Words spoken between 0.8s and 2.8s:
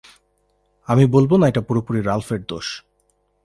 আমি বলবো না এটা পুরোপুরি রাল্ফের দোষ।